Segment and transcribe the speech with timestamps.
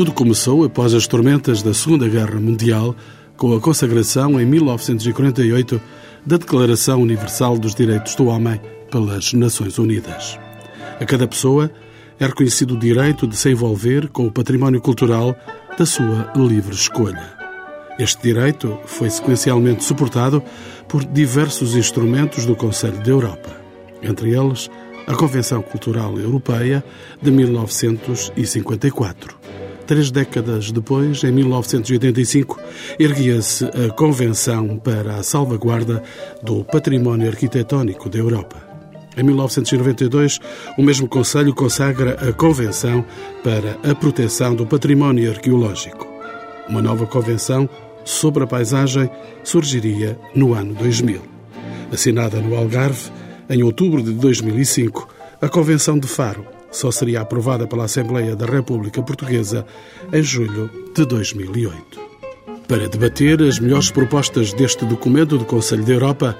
[0.00, 2.96] Tudo começou após as tormentas da Segunda Guerra Mundial,
[3.36, 5.78] com a consagração em 1948
[6.24, 8.58] da Declaração Universal dos Direitos do Homem
[8.90, 10.38] pelas Nações Unidas.
[10.98, 11.70] A cada pessoa
[12.18, 15.36] é reconhecido o direito de se envolver com o património cultural
[15.76, 17.34] da sua livre escolha.
[17.98, 20.42] Este direito foi sequencialmente suportado
[20.88, 23.54] por diversos instrumentos do Conselho da Europa,
[24.02, 24.70] entre eles
[25.06, 26.82] a Convenção Cultural Europeia
[27.20, 29.39] de 1954.
[29.90, 32.60] Três décadas depois, em 1985,
[32.96, 36.00] erguia-se a Convenção para a Salvaguarda
[36.44, 38.56] do Património Arquitetónico da Europa.
[39.16, 40.38] Em 1992,
[40.78, 43.04] o mesmo Conselho consagra a Convenção
[43.42, 46.06] para a Proteção do Património Arqueológico.
[46.68, 47.68] Uma nova convenção
[48.04, 49.10] sobre a paisagem
[49.42, 51.20] surgiria no ano 2000.
[51.92, 53.10] Assinada no Algarve,
[53.48, 55.08] em outubro de 2005,
[55.42, 59.66] a Convenção de Faro só seria aprovada pela Assembleia da República Portuguesa
[60.12, 62.00] em julho de 2008.
[62.68, 66.36] Para debater as melhores propostas deste documento do Conselho da Europa,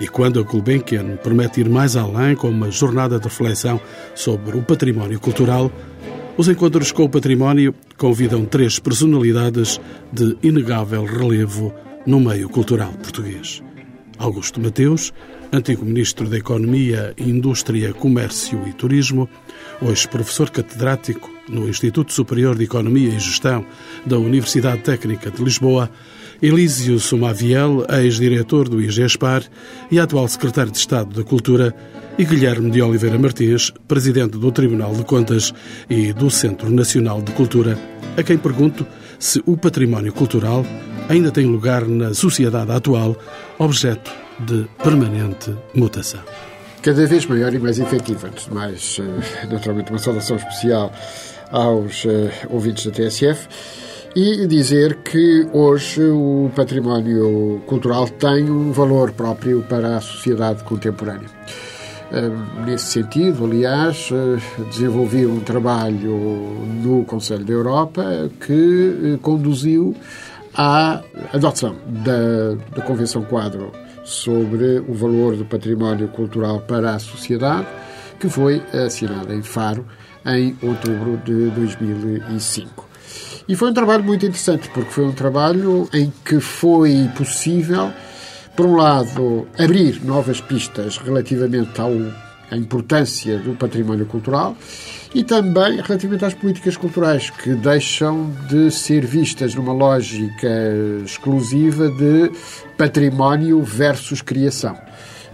[0.00, 3.80] e quando a Gulbenkian promete ir mais além com uma jornada de reflexão
[4.14, 5.70] sobre o património cultural,
[6.36, 9.80] os encontros com o património convidam três personalidades
[10.12, 11.74] de inegável relevo
[12.06, 13.62] no meio cultural português.
[14.18, 15.12] Augusto Mateus,
[15.52, 19.28] antigo Ministro da Economia, Indústria, Comércio e Turismo,
[19.82, 23.64] hoje professor catedrático no Instituto Superior de Economia e Gestão
[24.06, 25.90] da Universidade Técnica de Lisboa,
[26.40, 29.42] Elísio Sumaviel, ex-diretor do IGESPAR
[29.90, 31.74] e atual secretário de Estado da Cultura,
[32.18, 35.52] e Guilherme de Oliveira Martins, presidente do Tribunal de Contas
[35.88, 37.78] e do Centro Nacional de Cultura,
[38.16, 38.86] a quem pergunto
[39.18, 40.64] se o património cultural
[41.08, 43.16] ainda tem lugar na sociedade atual,
[43.58, 46.22] objeto de permanente mutação.
[46.82, 48.26] Cada vez maior e mais efetiva.
[48.26, 50.92] Antes de mais, eh, naturalmente, uma saudação especial
[51.50, 53.46] aos uh, ouvintes da TSF
[54.16, 61.28] e dizer que hoje o património cultural tem um valor próprio para a sociedade contemporânea.
[62.66, 66.14] Nesse sentido, aliás, eh, desenvolvi um trabalho
[66.82, 69.96] no Conselho da Europa que eh, conduziu
[70.54, 71.00] à
[71.32, 73.72] adoção da, da Convenção Quadro
[74.04, 77.66] sobre o valor do património cultural para a sociedade,
[78.18, 79.86] que foi assinada em Faro
[80.24, 82.88] em outubro de 2005.
[83.48, 87.92] E foi um trabalho muito interessante, porque foi um trabalho em que foi possível
[88.56, 91.90] por um lado, abrir novas pistas relativamente ao,
[92.52, 94.54] à importância do património cultural
[95.14, 100.48] e também relativamente às políticas culturais, que deixam de ser vistas numa lógica
[101.04, 102.30] exclusiva de
[102.76, 104.76] património versus criação.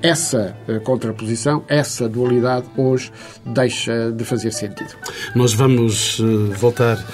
[0.00, 3.10] Essa eh, contraposição, essa dualidade, hoje
[3.44, 4.94] deixa de fazer sentido.
[5.34, 7.04] Nós vamos eh, voltar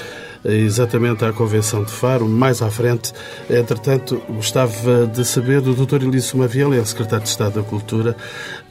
[0.45, 3.13] exatamente à Convenção de Faro, mais à frente.
[3.49, 6.03] Entretanto, gostava de saber do Dr.
[6.03, 8.17] Elísio Maviel, é Secretário de Estado da Cultura,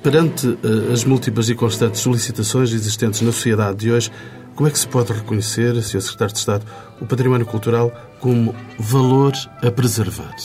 [0.01, 4.11] perante eh, as múltiplas e constantes solicitações existentes na sociedade de hoje,
[4.55, 6.01] como é que se pode reconhecer, Sr.
[6.01, 6.65] Secretário de Estado,
[7.01, 10.35] o património cultural como valor a preservar?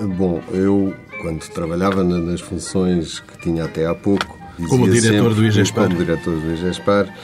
[0.00, 5.88] Bom, eu, quando trabalhava nas funções que tinha até há pouco, como diretor do IGESPAR.
[5.88, 7.14] Como diretor do IGESPAR,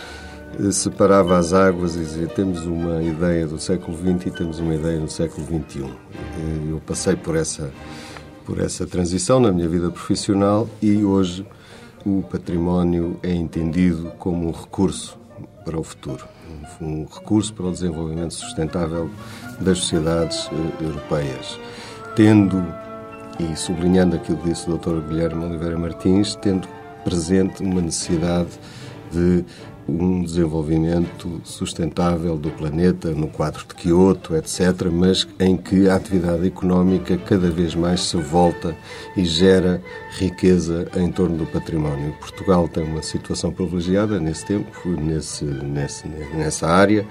[0.73, 5.01] separava as águas e dizia temos uma ideia do século XX e temos uma ideia
[5.01, 5.85] do século XXI.
[6.69, 7.73] Eu passei por essa,
[8.45, 11.47] por essa transição na minha vida profissional e hoje
[12.05, 15.19] o património é entendido como um recurso
[15.65, 16.25] para o futuro,
[16.81, 19.11] um recurso para o desenvolvimento sustentável
[19.61, 21.59] das sociedades eh, europeias,
[22.15, 22.63] tendo,
[23.39, 25.01] e sublinhando aquilo que disse o Dr.
[25.09, 26.69] Guilherme Oliveira Martins, tendo
[27.03, 28.51] presente uma necessidade
[29.11, 29.45] de
[29.89, 36.47] um desenvolvimento sustentável do planeta no quadro de Kyoto, etc., mas em que a atividade
[36.47, 38.77] económica cada vez mais se volta
[39.17, 39.83] e gera
[40.19, 42.15] riqueza em torno do património.
[42.19, 47.07] Portugal tem uma situação privilegiada nesse tempo, nesse, nesse, nessa área,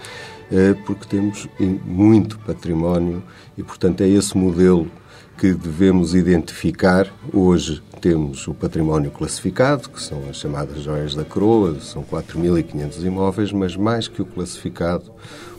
[0.51, 1.47] eh, porque temos
[1.85, 3.23] muito património
[3.57, 4.89] e, portanto, é esse modelo
[5.43, 7.05] que devemos identificar.
[7.33, 13.51] Hoje temos o património classificado, que são as chamadas joias da coroa, são 4.500 imóveis,
[13.51, 15.11] mas mais que o classificado,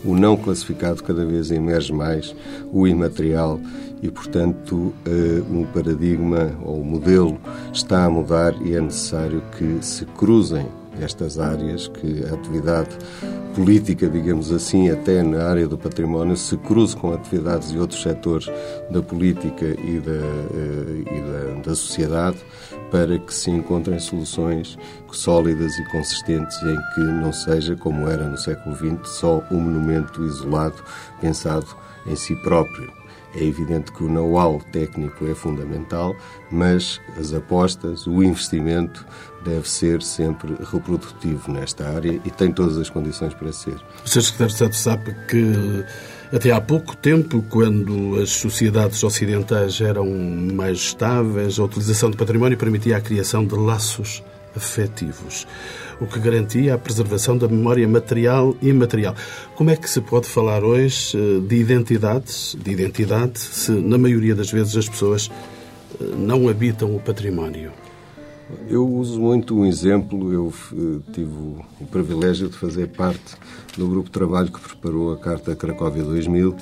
[0.02, 2.34] o não classificado cada vez emerge mais,
[2.72, 3.60] o imaterial,
[4.02, 7.38] e, portanto, eh, um paradigma ou um modelo
[7.70, 10.66] está a mudar e é necessário que se cruzem
[11.00, 12.90] estas áreas, que a atividade
[13.54, 18.50] política, digamos assim, até na área do património, se cruze com atividades e outros setores
[18.90, 22.38] da política e da, eh, e da, da sociedade
[22.90, 24.78] para que se encontrem soluções
[25.14, 30.24] sólidas e consistentes em que não seja, como era no século XX, só um monumento
[30.24, 30.82] isolado,
[31.20, 31.66] pensado
[32.06, 33.03] em si próprio.
[33.36, 36.14] É evidente que o know-how técnico é fundamental,
[36.50, 39.04] mas as apostas, o investimento
[39.44, 43.76] deve ser sempre reprodutivo nesta área e tem todas as condições para ser.
[44.04, 44.22] O Sr.
[44.22, 45.84] Secretário de Estado sabe que
[46.32, 50.06] até há pouco tempo, quando as sociedades ocidentais eram
[50.54, 54.22] mais estáveis, a utilização do património permitia a criação de laços
[54.56, 55.46] afetivos,
[56.00, 59.14] o que garantia a preservação da memória material e imaterial.
[59.54, 64.34] Como é que se pode falar hoje eh, de identidades, de identidade, se na maioria
[64.34, 65.30] das vezes as pessoas
[66.00, 67.72] eh, não habitam o património?
[68.68, 70.32] Eu uso muito um exemplo.
[70.32, 70.52] Eu
[71.12, 73.36] tive o privilégio de fazer parte
[73.76, 76.54] do grupo de trabalho que preparou a Carta Cracóvia 2000,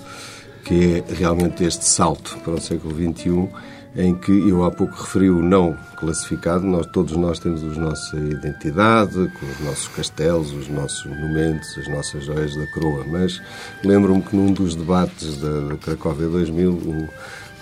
[0.65, 3.49] que é realmente este salto para o século XXI,
[3.95, 6.65] em que eu há pouco referi o não classificado.
[6.65, 11.89] Nós, todos nós temos a nossa identidade, com os nossos castelos, os nossos monumentos, as
[11.89, 13.05] nossas joias da coroa.
[13.07, 13.41] Mas
[13.85, 17.09] lembro-me que num dos debates da, Cracóvia 2000, um,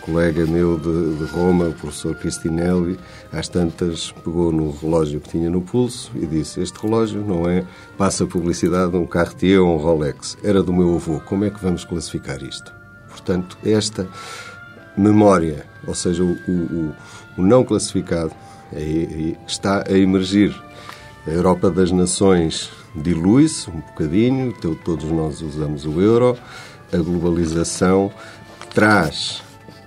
[0.01, 2.99] colega meu de, de, Roma, o professor Cristinelli,
[3.33, 7.65] às tantas pegou no relógio que tinha no pulso e disse: Este relógio não é,
[7.99, 11.21] passa publicidade, um Cartier ou um Rolex, era do meu avô.
[11.21, 12.73] Como é que vamos classificar isto?
[13.09, 14.09] Portanto, esta
[14.97, 16.95] memória, ou seja, o, o,
[17.39, 18.33] o não classificado,
[18.73, 20.55] é, está a emergir.
[21.27, 24.53] A Europa das Nações dilui-se um bocadinho,
[24.85, 26.37] todos nós usamos o euro,
[26.93, 28.11] a globalização
[28.75, 29.43] traz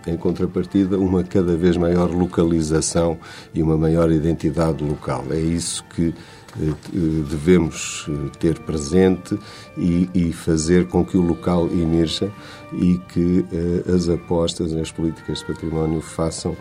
[0.06, 3.18] em contrapartida, uma cada vez maior localização
[3.54, 5.26] e uma maior identidade local.
[5.32, 6.14] É isso que
[6.56, 9.38] devemos eh, ter presente
[9.78, 12.32] e, e, fazer com que o local emerja
[12.72, 16.56] e que eh, as apostas nas políticas de património façam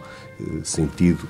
[0.65, 1.29] sentido,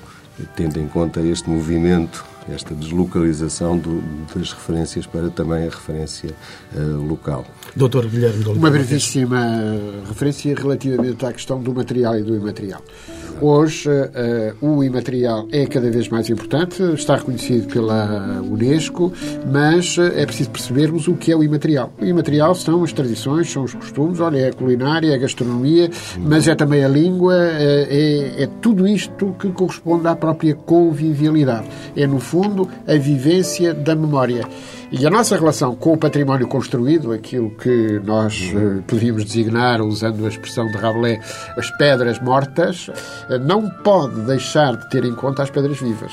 [0.55, 4.01] tendo em conta este movimento esta deslocalização do,
[4.35, 6.31] das referências para também a referência
[6.75, 7.45] uh, local.
[7.75, 9.39] Doutor Guilherme Uma brevíssima
[10.07, 12.81] referência relativamente à questão do material e do imaterial.
[13.41, 19.11] Hoje, uh, o imaterial é cada vez mais importante, está reconhecido pela Unesco,
[19.51, 21.91] mas uh, é preciso percebermos o que é o imaterial.
[21.99, 25.89] O imaterial são as tradições, são os costumes, olha, é a culinária, é a gastronomia,
[26.17, 31.67] mas é também a língua, é, é tudo isto que corresponde à própria convivialidade.
[31.95, 34.43] É, no fundo, a vivência da memória.
[34.91, 40.23] E a nossa relação com o património construído, aquilo que nós uh, podíamos designar, usando
[40.25, 41.19] a expressão de Rabelais,
[41.57, 46.11] as pedras mortas, uh, não pode deixar de ter em conta as pedras vivas.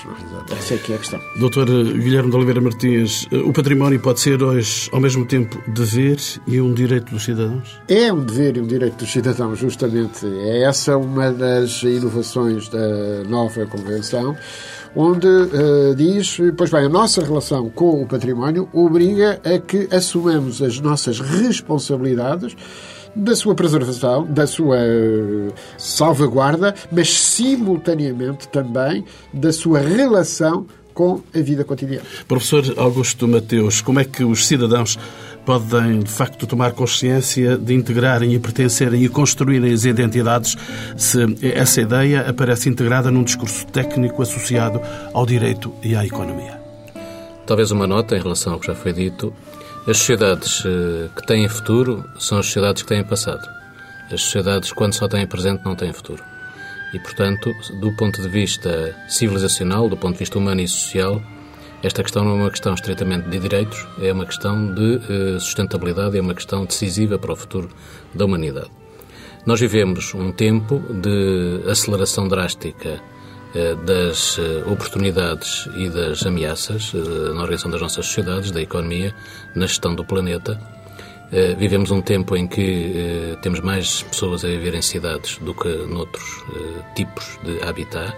[0.51, 0.55] É?
[0.55, 1.21] Essa é que é a questão.
[1.39, 6.61] Doutor Guilherme de Oliveira Martins, o património pode ser hoje, ao mesmo tempo, dever e
[6.61, 7.79] um direito dos cidadãos?
[7.87, 10.27] É um dever e um direito dos cidadãos, justamente.
[10.27, 14.37] É essa uma das inovações da nova Convenção
[14.95, 20.61] onde uh, diz, pois bem, a nossa relação com o património obriga a que assumamos
[20.63, 22.57] as nossas responsabilidades
[23.15, 31.41] da sua preservação, da sua uh, salvaguarda, mas simultaneamente também da sua relação com a
[31.41, 32.05] vida cotidiana.
[32.29, 34.99] Professor Augusto Mateus, como é que os cidadãos
[35.45, 40.57] podem, de facto, tomar consciência de integrarem e pertencerem e construírem as identidades
[40.97, 44.81] se essa ideia aparece integrada num discurso técnico associado
[45.13, 46.61] ao direito e à economia?
[47.47, 49.35] Talvez uma nota em relação ao que já foi dito.
[49.87, 53.45] As sociedades eh, que têm futuro são as sociedades que têm passado.
[54.13, 56.23] As sociedades, quando só têm presente, não têm futuro.
[56.93, 61.23] E, portanto, do ponto de vista civilizacional, do ponto de vista humano e social,
[61.83, 66.17] esta questão não é uma questão estritamente de direitos, é uma questão de eh, sustentabilidade,
[66.17, 67.71] é uma questão decisiva para o futuro
[68.15, 68.71] da humanidade.
[69.47, 73.01] Nós vivemos um tempo de aceleração drástica
[73.55, 79.15] eh, das eh, oportunidades e das ameaças na organização das nossas sociedades, da economia,
[79.57, 80.61] na gestão do planeta.
[81.57, 86.43] Vivemos um tempo em que temos mais pessoas a viver em cidades do que noutros
[86.97, 88.13] tipos de habitat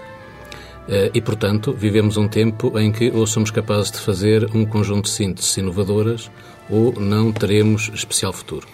[1.13, 5.11] e, portanto, vivemos um tempo em que ou somos capazes de fazer um conjunto de
[5.11, 6.29] sínteses inovadoras
[6.69, 8.67] ou não teremos especial futuro.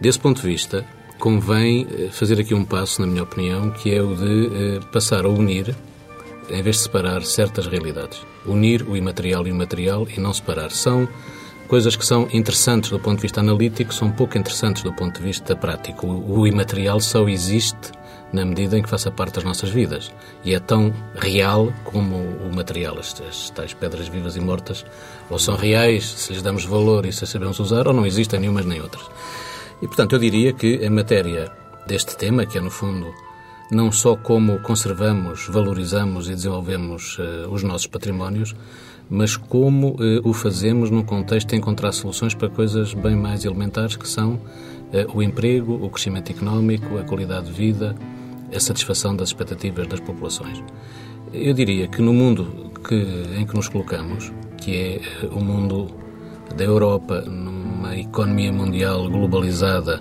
[0.00, 0.84] Desse ponto de vista,
[1.18, 5.24] convém eh, fazer aqui um passo, na minha opinião, que é o de eh, passar
[5.24, 5.74] a unir,
[6.50, 8.20] em vez de separar certas realidades.
[8.44, 10.70] Unir o imaterial e o material e não separar.
[10.70, 11.08] São
[11.66, 15.26] coisas que são interessantes do ponto de vista analítico, são pouco interessantes do ponto de
[15.26, 16.06] vista prático.
[16.06, 17.90] O imaterial só existe
[18.32, 20.12] na medida em que faça parte das nossas vidas.
[20.44, 22.98] E é tão real como o material.
[22.98, 24.84] As, as tais pedras vivas e mortas
[25.30, 28.40] ou são reais, se lhes damos valor e se as sabemos usar, ou não existem
[28.40, 29.04] nenhumas nem outras.
[29.82, 31.50] E, portanto, eu diria que em matéria
[31.86, 33.12] deste tema, que é, no fundo,
[33.70, 38.54] não só como conservamos, valorizamos e desenvolvemos uh, os nossos patrimónios,
[39.08, 43.96] mas como uh, o fazemos num contexto de encontrar soluções para coisas bem mais elementares,
[43.96, 44.40] que são
[45.12, 47.94] o emprego, o crescimento económico, a qualidade de vida,
[48.54, 50.62] a satisfação das expectativas das populações.
[51.32, 52.94] Eu diria que no mundo que,
[53.36, 55.88] em que nos colocamos, que é o mundo
[56.56, 60.00] da Europa, numa economia mundial globalizada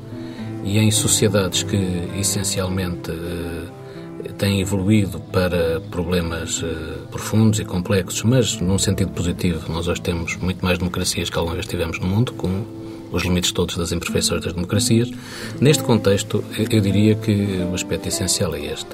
[0.63, 1.77] e em sociedades que
[2.17, 9.87] essencialmente eh, têm evoluído para problemas eh, profundos e complexos, mas num sentido positivo, nós
[9.87, 12.63] hoje temos muito mais democracias que alguma vez tivemos no mundo, com
[13.11, 15.11] os limites todos das imperfeições das democracias.
[15.59, 17.31] Neste contexto, eu diria que
[17.71, 18.89] o aspecto essencial é este.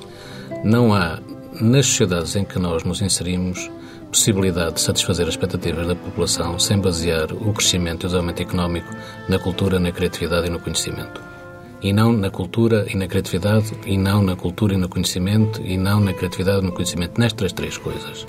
[0.64, 1.20] Não há,
[1.60, 3.70] nas sociedades em que nós nos inserimos,
[4.12, 8.94] possibilidade de satisfazer as expectativas da população sem basear o crescimento e o desenvolvimento económico
[9.30, 11.32] na cultura, na criatividade e no conhecimento
[11.82, 15.78] e não na cultura e na criatividade, e não na cultura e no conhecimento, e
[15.78, 18.28] não na criatividade e no conhecimento, nestas três coisas.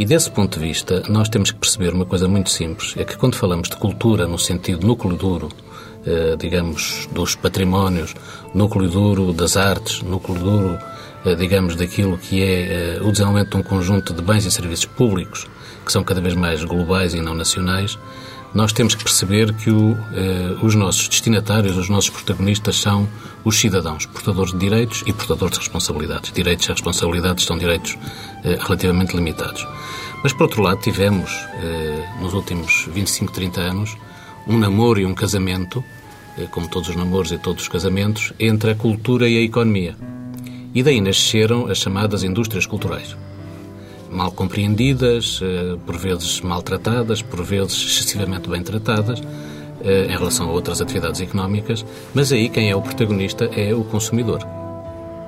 [0.00, 3.18] E desse ponto de vista, nós temos que perceber uma coisa muito simples: é que
[3.18, 5.50] quando falamos de cultura no sentido núcleo duro,
[6.06, 8.14] eh, digamos, dos patrimónios,
[8.54, 10.78] núcleo duro das artes, núcleo duro,
[11.26, 14.86] eh, digamos, daquilo que é eh, o desenvolvimento de um conjunto de bens e serviços
[14.86, 15.46] públicos,
[15.84, 17.98] que são cada vez mais globais e não nacionais,
[18.52, 23.08] nós temos que perceber que o, eh, os nossos destinatários, os nossos protagonistas são
[23.44, 26.32] os cidadãos, portadores de direitos e portadores de responsabilidades.
[26.32, 27.96] Direitos e responsabilidades são direitos
[28.44, 29.66] eh, relativamente limitados.
[30.22, 31.30] Mas, por outro lado, tivemos,
[31.62, 33.96] eh, nos últimos 25, 30 anos,
[34.46, 35.84] um namoro e um casamento,
[36.36, 39.96] eh, como todos os namoros e todos os casamentos, entre a cultura e a economia.
[40.74, 43.16] E daí nasceram as chamadas indústrias culturais
[44.10, 49.22] mal compreendidas, eh, por vezes maltratadas, por vezes excessivamente bem tratadas
[49.82, 53.84] eh, em relação a outras atividades económicas, mas aí quem é o protagonista é o
[53.84, 54.40] consumidor.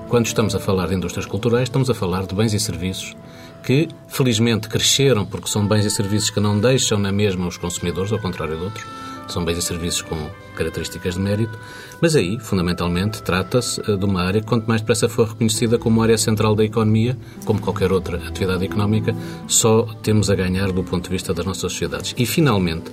[0.08, 3.16] Quando estamos a falar de indústrias culturais, estamos a falar de bens e serviços
[3.62, 8.12] que, felizmente, cresceram porque são bens e serviços que não deixam na mesma os consumidores,
[8.12, 8.84] ao contrário de outros,
[9.32, 11.58] são bens e serviços com características de mérito,
[12.00, 16.02] mas aí, fundamentalmente, trata-se eh, de uma área que, quanto mais depressa for reconhecida como
[16.02, 19.14] área central da economia, como qualquer outra atividade económica,
[19.46, 22.14] só temos a ganhar do ponto de vista das nossas sociedades.
[22.16, 22.90] E, finalmente,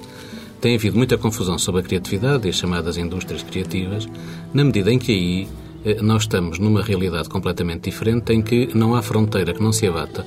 [0.62, 4.08] tem havido muita confusão sobre a criatividade e as chamadas indústrias criativas,
[4.54, 5.48] na medida em que aí
[5.86, 9.88] eh, nós estamos numa realidade completamente diferente, em que não há fronteira que não se
[9.88, 10.26] abata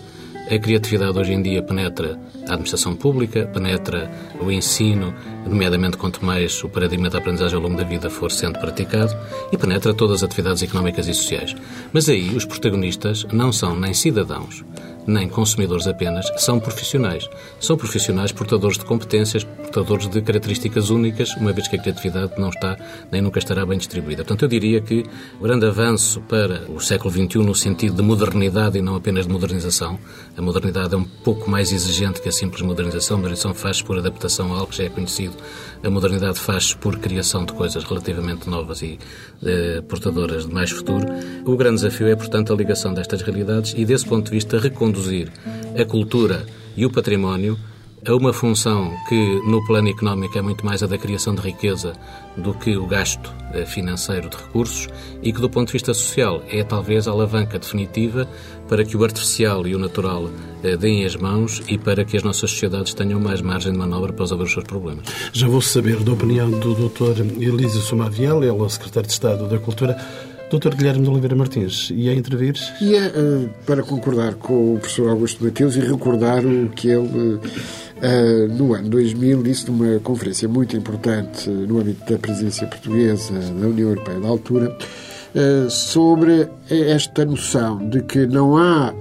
[0.51, 2.19] a criatividade hoje em dia penetra
[2.49, 5.15] a administração pública, penetra o ensino,
[5.47, 9.17] nomeadamente quanto mais o paradigma da aprendizagem ao longo da vida for sendo praticado,
[9.53, 11.55] e penetra todas as atividades económicas e sociais.
[11.93, 14.65] Mas aí os protagonistas não são nem cidadãos,
[15.07, 17.29] nem consumidores apenas, são profissionais.
[17.61, 22.51] São profissionais portadores de competências, portadores de características únicas, uma vez que a criatividade não
[22.51, 22.77] está
[23.11, 24.25] nem nunca estará bem distribuída.
[24.25, 25.05] Portanto, eu diria que
[25.41, 29.33] o grande avanço para o século XXI no sentido de modernidade e não apenas de
[29.33, 29.99] modernização,
[30.37, 33.99] a modernidade é um pouco mais exigente que a simples modernização, a modernização faz por
[33.99, 35.35] adaptação a algo que já é conhecido,
[35.83, 38.99] a modernidade faz por criação de coisas relativamente novas e
[39.45, 41.07] eh, portadoras de mais futuro.
[41.45, 44.59] O grande desafio é, portanto, a ligação destas realidades e, desse ponto de vista,
[44.93, 45.33] reconduzir
[45.79, 46.47] a cultura
[46.77, 47.59] e o património
[48.05, 51.93] a uma função que, no plano económico, é muito mais a da criação de riqueza
[52.37, 54.89] do que o gasto eh, financeiro de recursos
[55.23, 58.29] e que, do ponto de vista social, é talvez a alavanca definitiva
[58.69, 60.29] para que o artificial e o natural
[60.65, 64.13] eh, deem as mãos e para que as nossas sociedades tenham mais margem de manobra
[64.13, 65.05] para resolver os seus problemas.
[65.33, 67.21] Já vou saber da opinião do Dr.
[67.41, 69.97] Elísio Somaviel, ele é o Secretário de Estado da Cultura.
[70.59, 70.75] Dr.
[70.75, 72.55] Guilherme de Oliveira Martins, ia intervir?
[72.81, 78.49] Ia uh, para concordar com o professor Augusto Mateus e recordar o que ele, uh,
[78.51, 83.89] no ano 2000, disse numa conferência muito importante no âmbito da presidência portuguesa da União
[83.89, 84.77] Europeia da altura,
[85.35, 88.93] uh, sobre esta noção de que não há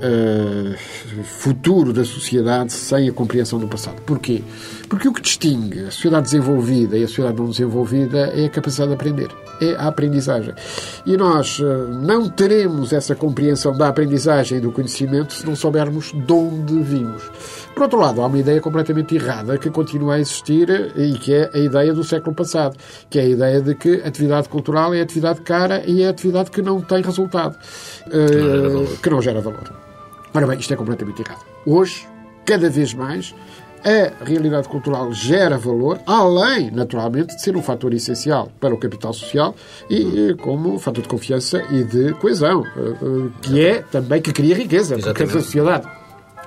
[1.24, 4.02] futuro da sociedade sem a compreensão do passado.
[4.04, 4.42] Porquê?
[4.88, 8.90] Porque o que distingue a sociedade desenvolvida e a sociedade não desenvolvida é a capacidade
[8.90, 9.30] de aprender,
[9.62, 10.54] é a aprendizagem.
[11.06, 16.12] E nós eh, não teremos essa compreensão da aprendizagem e do conhecimento se não soubermos
[16.12, 17.24] de onde vimos.
[17.74, 21.50] Por outro lado, há uma ideia completamente errada que continua a existir e que é
[21.54, 22.76] a ideia do século passado,
[23.10, 26.52] que é a ideia de que a atividade cultural é atividade cara e é atividade
[26.52, 27.56] que não tem resultado,
[28.08, 29.72] eh, que não gera valor.
[30.34, 31.46] Ora bem, isto é completamente errado.
[31.66, 32.08] Hoje,
[32.46, 33.36] cada vez mais,
[33.84, 39.14] a realidade cultural gera valor, além, naturalmente, de ser um fator essencial para o capital
[39.14, 39.56] social
[39.90, 44.32] e como um fator de confiança e de coesão, eh, eh, que é também que
[44.32, 45.04] cria riqueza, Exatamente.
[45.04, 46.02] porque a sociedade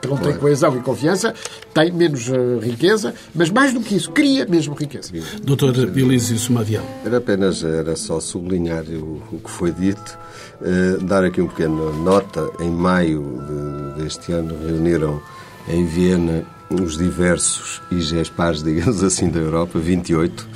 [0.04, 1.34] que não tem coesão e confiança,
[1.72, 5.10] tem menos uh, riqueza, mas mais do que isso, cria mesmo riqueza.
[5.42, 6.84] Doutor Elísio Somadiel.
[7.04, 10.18] Era apenas, era só sublinhar o, o que foi dito,
[10.60, 12.50] uh, dar aqui um pequeno nota.
[12.60, 13.42] Em maio
[13.96, 15.22] de, deste ano reuniram
[15.68, 16.44] em Viena
[16.75, 20.49] os diversos IGESPARs, digamos assim, da Europa, 28,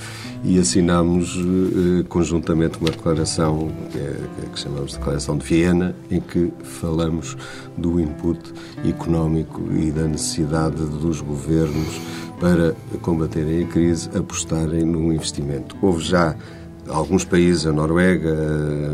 [0.45, 4.17] e assinámos eh, conjuntamente uma declaração que, é,
[4.53, 7.37] que chamamos de Declaração de Viena, em que falamos
[7.77, 8.39] do input
[8.89, 12.01] económico e da necessidade dos governos
[12.39, 15.77] para combaterem a crise, apostarem no investimento.
[15.83, 16.37] Houve já
[16.88, 18.35] alguns países, a Noruega,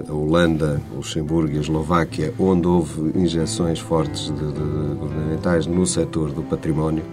[0.09, 5.87] a Holanda, o Luxemburgo e a Eslováquia, onde houve injeções fortes de, de, governamentais no
[5.87, 7.05] setor do património,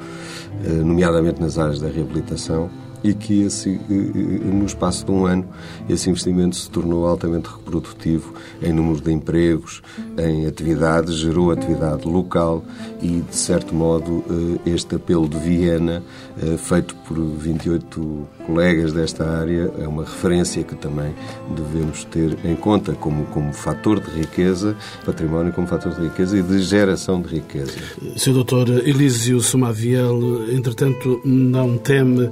[0.63, 2.69] eh, nomeadamente nas áreas da reabilitação
[3.03, 5.46] e que esse, eh, eh, no espaço de um ano
[5.89, 9.81] esse investimento se tornou altamente reprodutivo em número de empregos,
[10.17, 12.63] em atividades, gerou atividade local
[13.01, 14.24] e, de certo modo,
[14.65, 16.03] eh, este apelo de Viena,
[16.58, 21.13] feito por 28 colegas desta área, é uma referência que também
[21.55, 26.41] devemos ter em conta como, como fator de riqueza, património como fator de riqueza e
[26.41, 27.74] de geração de riqueza.
[28.15, 28.34] Sr.
[28.34, 30.20] Doutor Elísio Somaviel,
[30.51, 32.29] entretanto, não teme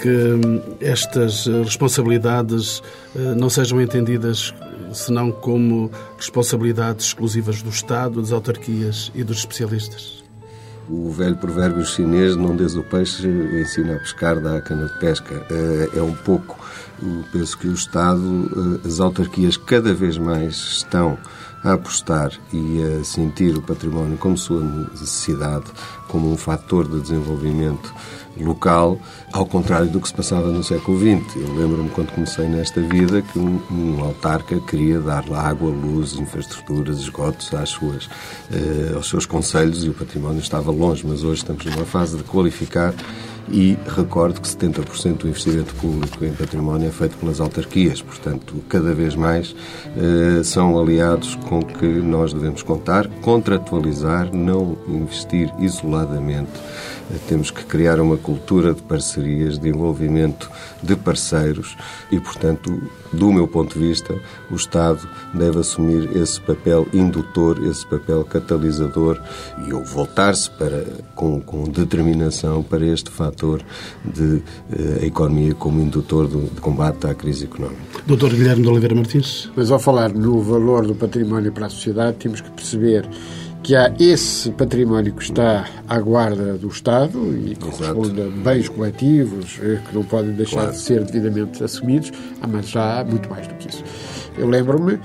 [0.00, 2.82] que estas eh, responsabilidades
[3.14, 4.54] eh, não sejam entendidas
[4.92, 10.24] senão como responsabilidades exclusivas do Estado, das autarquias e dos especialistas?
[10.88, 15.44] O velho provérbio chinês, não des o peixe, ensina a pescar da cana de pesca.
[15.50, 16.58] Eh, é um pouco,
[17.32, 21.18] penso que o Estado, as autarquias cada vez mais estão
[21.64, 25.66] a apostar e a sentir o património como sua necessidade,
[26.06, 27.92] como um fator de desenvolvimento
[28.44, 28.98] local,
[29.32, 31.36] ao contrário do que se passava no século XX.
[31.36, 36.98] Eu lembro-me quando comecei nesta vida que um, um, autarca queria dar água, luz, infraestruturas,
[36.98, 38.08] esgotos às suas,
[38.52, 42.24] eh, aos seus conselhos e o património estava longe, mas hoje estamos numa fase de
[42.24, 42.94] qualificar
[43.50, 48.92] e recordo que 70% do investimento público em património é feito pelas autarquias, portanto, cada
[48.92, 49.54] vez mais
[49.96, 56.52] eh, são aliados com que nós devemos contar, contratualizar, não investir isoladamente.
[57.26, 60.50] Temos que criar uma cultura de parcerias, de envolvimento
[60.82, 61.76] de parceiros
[62.10, 62.80] e, portanto,
[63.12, 64.14] do meu ponto de vista,
[64.50, 69.20] o Estado deve assumir esse papel indutor, esse papel catalisador
[69.66, 73.62] e voltar-se para com, com, determinação para este fator
[74.04, 78.02] de eh, economia como indutor do, de combate à crise económica.
[78.06, 79.50] Doutor Guilherme de Oliveira Martins.
[79.56, 83.08] Mas ao falar no valor do património para a sociedade, temos que perceber
[83.68, 89.60] que há esse património que está à guarda do Estado e corresponde a bens coletivos
[89.62, 90.72] eh, que não podem deixar claro.
[90.72, 93.84] de ser devidamente assumidos, ah, mas há muito mais do que isso.
[94.38, 94.98] Eu lembro-me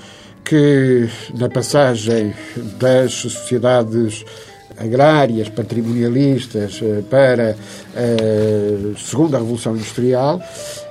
[0.46, 2.34] que na passagem
[2.80, 4.24] das sociedades
[4.78, 7.56] agrárias, patrimonialistas, eh, para
[7.96, 10.42] a eh, segunda Revolução Industrial,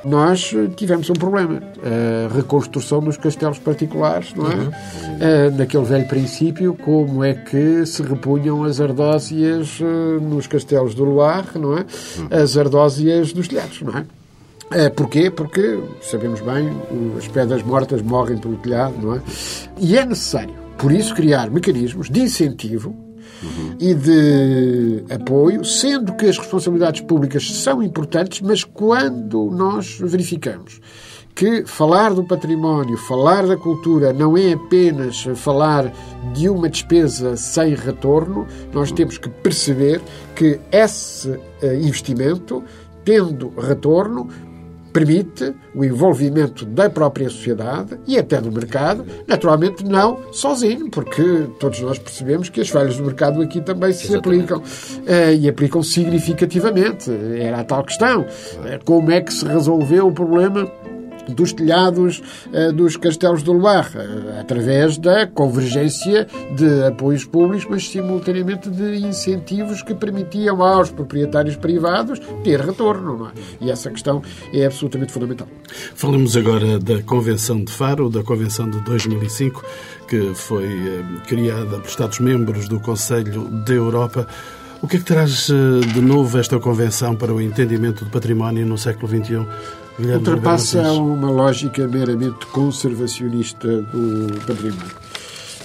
[0.05, 1.63] nós tivemos um problema.
[1.83, 4.55] A reconstrução dos castelos particulares, não é?
[4.55, 5.57] Uhum.
[5.57, 11.47] Naquele velho princípio, como é que se repunham as ardósias eh, nos castelos do Loire,
[11.57, 11.81] não é?
[11.81, 12.43] Uhum.
[12.43, 14.05] As ardósias dos telhados, não é?
[14.89, 15.31] Porquê?
[15.31, 16.71] Porque, sabemos bem,
[17.19, 19.21] as pedras mortas morrem pelo telhado, não é?
[19.79, 23.12] E é necessário, por isso, criar mecanismos de incentivo
[23.43, 23.77] uhum.
[23.79, 30.81] e de apoio, sendo que as responsabilidades públicas são importantes, mas quando nós verificamos
[31.35, 35.91] que falar do património, falar da cultura, não é apenas falar
[36.35, 40.01] de uma despesa sem retorno, nós temos que perceber
[40.37, 42.63] que esse eh, investimento,
[43.05, 44.29] tendo retorno,
[44.93, 51.81] permite o envolvimento da própria sociedade e até do mercado, naturalmente não sozinho, porque todos
[51.81, 54.53] nós percebemos que as falhas do mercado aqui também se Exatamente.
[54.53, 57.11] aplicam uh, e aplicam significativamente.
[57.39, 58.23] Era a tal questão.
[58.23, 60.71] Uh, como é que se resolveu o problema
[61.29, 67.89] dos telhados uh, dos castelos do Loire, uh, através da convergência de apoios públicos, mas
[67.89, 73.29] simultaneamente de incentivos que permitiam aos proprietários privados ter retorno.
[73.29, 73.65] É?
[73.65, 75.47] E essa questão é absolutamente fundamental.
[75.95, 79.65] Falamos agora da Convenção de Faro, da Convenção de 2005,
[80.09, 84.27] que foi uh, criada por Estados-membros do Conselho da Europa.
[84.83, 88.77] O que é que traz de novo esta Convenção para o entendimento do património no
[88.77, 89.47] século XXI?
[89.99, 95.03] Ultrapassa uma lógica meramente conservacionista do património.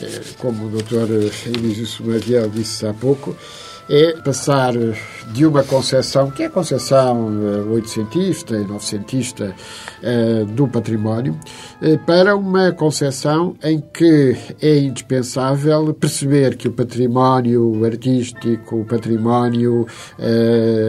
[0.01, 1.31] É, como o Dr.
[1.47, 3.35] Elísio Sumadiel disse há pouco,
[3.89, 4.73] é passar
[5.31, 9.55] de uma concepção, que é a concepção uh, oitocentista e novecentista
[10.03, 11.37] uh, do património,
[12.05, 19.85] para uma concepção em que é indispensável perceber que o património artístico, o património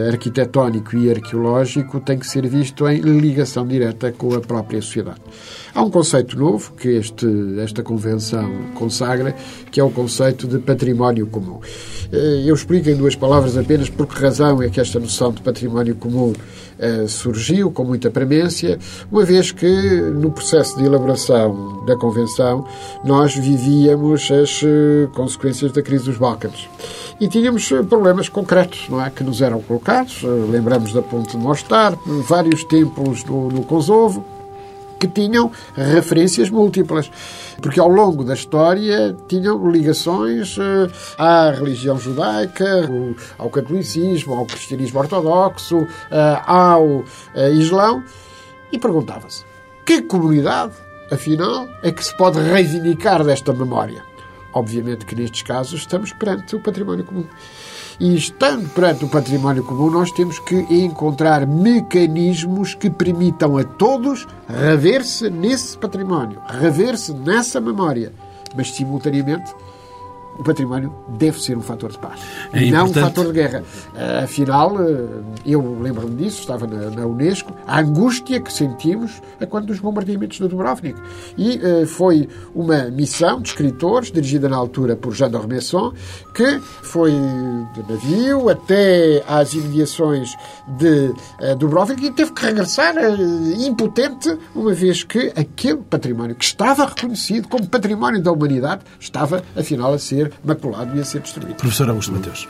[0.07, 5.21] arquitetónico e arqueológico tem que ser visto em ligação direta com a própria sociedade.
[5.79, 7.25] Há um conceito novo que este,
[7.63, 9.33] esta convenção consagra,
[9.71, 11.61] que é o conceito de património comum.
[12.11, 15.95] Eu explico em duas palavras apenas por que razão é que esta noção de património
[15.95, 18.77] comum uh, surgiu com muita premência,
[19.09, 22.67] uma vez que no processo de elaboração da Convenção
[23.05, 26.67] nós vivíamos as uh, consequências da crise dos Balcãs.
[27.21, 29.09] E tínhamos eh, problemas concretos, não é?
[29.09, 30.23] Que nos eram colocados.
[30.23, 34.25] Lembramos da Ponte de Mostar, vários templos no, no Kosovo,
[34.99, 37.09] que tinham referências múltiplas,
[37.61, 42.89] porque ao longo da história tinham ligações uh, à religião judaica,
[43.37, 45.87] ao catolicismo, ao cristianismo ortodoxo, uh,
[46.45, 47.05] ao uh,
[47.53, 48.03] islão,
[48.71, 49.45] e perguntava-se
[49.85, 50.73] que comunidade,
[51.11, 54.03] afinal, é que se pode reivindicar desta memória?
[54.53, 57.25] Obviamente que nestes casos estamos perante o património comum.
[57.99, 64.25] E estando perante o património comum, nós temos que encontrar mecanismos que permitam a todos
[64.47, 68.13] rever-se nesse património, rever-se nessa memória,
[68.55, 69.53] mas simultaneamente
[70.39, 72.21] o património deve ser um fator de paz,
[72.53, 73.61] é não um fator de guerra.
[73.93, 79.45] Uh, afinal, uh, eu lembro-me disso, estava na, na, Unesco, a angústia que sentimos a
[79.45, 80.97] quando dos bombardeamentos de Dubrovnik.
[81.37, 85.93] E uh, foi uma missão de escritores, dirigida na altura por Jean d'Ormesson,
[86.33, 90.33] que foi de navio até às imediações
[90.77, 91.13] de
[91.57, 92.95] Dubrovnik e teve que regressar
[93.59, 99.93] impotente, uma vez que aquele património que estava reconhecido como património da humanidade estava, afinal,
[99.93, 101.55] a ser maculado e a ser destruído.
[101.55, 102.47] Professor Augusto Mateus.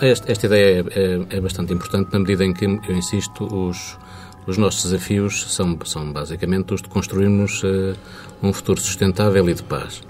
[0.00, 3.98] Esta, esta ideia é, é, é, bastante importante na medida em que, eu insisto, os,
[4.46, 7.96] os nossos desafios são, são basicamente os de construirmos uh,
[8.42, 10.02] um futuro sustentável e de paz.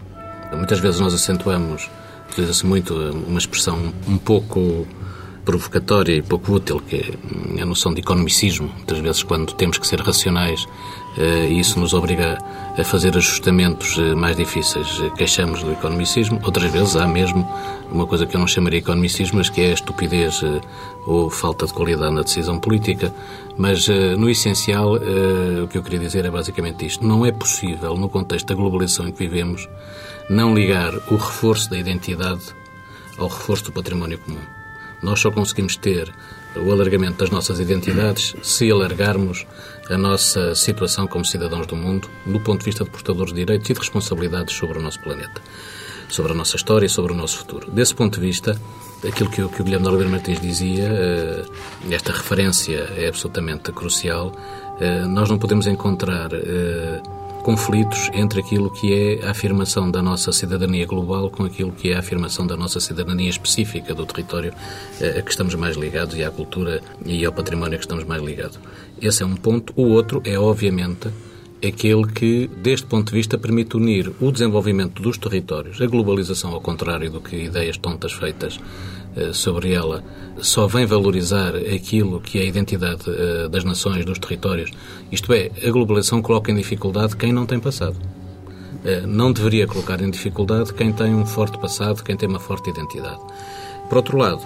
[0.53, 1.91] Muitas vezes nós acentuamos,
[2.31, 4.87] utiliza-se muito uma expressão um pouco
[5.45, 6.97] provocatória e pouco útil, que
[7.57, 8.69] é a noção de economicismo.
[8.69, 10.67] Muitas vezes, quando temos que ser racionais,
[11.17, 12.39] eh, isso nos obriga
[12.79, 14.89] a fazer ajustamentos eh, mais difíceis.
[15.17, 16.41] Queixamos do economicismo.
[16.43, 17.47] Outras vezes há mesmo
[17.91, 20.61] uma coisa que eu não chamaria economicismo, mas que é a estupidez eh,
[21.07, 23.13] ou falta de qualidade na decisão política.
[23.59, 27.07] Mas, no essencial, o que eu queria dizer é basicamente isto.
[27.07, 29.69] Não é possível, no contexto da globalização em que vivemos,
[30.31, 32.55] não ligar o reforço da identidade
[33.19, 34.62] ao reforço do património comum.
[35.03, 36.13] Nós só conseguimos ter
[36.57, 39.47] o alargamento das nossas identidades se alargarmos
[39.89, 43.69] a nossa situação como cidadãos do mundo do ponto de vista de portadores de direitos
[43.69, 45.41] e de responsabilidades sobre o nosso planeta,
[46.09, 47.71] sobre a nossa história e sobre o nosso futuro.
[47.71, 48.61] Desse ponto de vista,
[49.07, 51.45] aquilo que o, que o Guilherme de Oliveira Martins dizia, eh,
[51.91, 54.33] esta referência é absolutamente crucial.
[54.81, 57.03] Eh, nós não podemos encontrar eh,
[57.43, 61.97] conflitos entre aquilo que é a afirmação da nossa cidadania global com aquilo que é
[61.97, 64.55] a afirmação da nossa cidadania específica do território
[65.01, 68.05] eh, a que estamos mais ligados e à cultura e ao património a que estamos
[68.05, 68.59] mais ligados.
[69.01, 69.73] Esse é um ponto.
[69.77, 71.09] O outro é, obviamente,
[71.67, 76.61] aquele que, deste ponto de vista, permite unir o desenvolvimento dos territórios, a globalização, ao
[76.61, 78.59] contrário do que ideias tontas feitas
[79.15, 80.03] eh, sobre ela
[80.41, 84.71] só vem valorizar aquilo que é a identidade eh, das nações, dos territórios.
[85.11, 87.97] Isto é, a globalização coloca em dificuldade quem não tem passado.
[88.85, 92.71] Eh, não deveria colocar em dificuldade quem tem um forte passado, quem tem uma forte
[92.71, 93.21] identidade.
[93.89, 94.43] Por outro lado,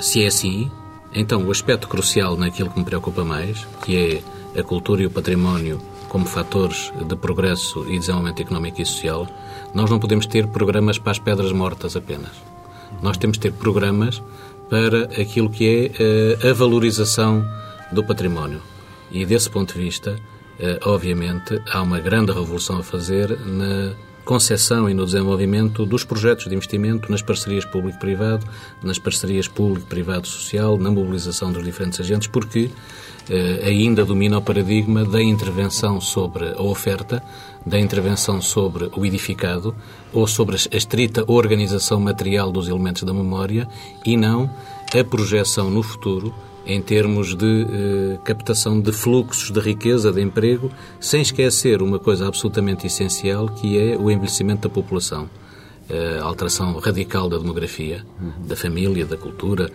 [0.00, 0.70] se é assim,
[1.12, 4.22] então o aspecto crucial naquilo que me preocupa mais, que
[4.54, 9.26] é a cultura e o património como fatores de progresso e desenvolvimento económico e social,
[9.74, 12.32] nós não podemos ter programas para as pedras mortas apenas.
[13.02, 14.22] Nós temos de ter programas
[14.68, 17.44] para aquilo que é uh, a valorização
[17.92, 18.60] do património.
[19.10, 23.94] E desse ponto de vista, uh, obviamente, há uma grande revolução a fazer na
[24.28, 28.46] concepção e no desenvolvimento dos projetos de investimento nas parcerias público-privado,
[28.82, 32.70] nas parcerias público-privado-social, na mobilização dos diferentes agentes, porque eh,
[33.64, 37.22] ainda domina o paradigma da intervenção sobre a oferta,
[37.64, 39.74] da intervenção sobre o edificado
[40.12, 43.68] ou sobre a estrita organização material dos elementos da memória
[44.04, 44.50] e não
[44.94, 46.34] a projeção no futuro
[46.68, 52.28] em termos de eh, captação de fluxos de riqueza, de emprego, sem esquecer uma coisa
[52.28, 55.30] absolutamente essencial que é o envelhecimento da população.
[55.90, 58.04] A alteração radical da demografia,
[58.46, 59.70] da família, da cultura,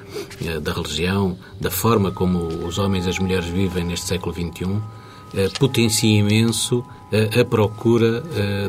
[0.45, 4.79] eh, da religião, da forma como os homens e as mulheres vivem neste século XXI,
[5.35, 6.85] eh, potencia imenso
[7.39, 8.21] a procura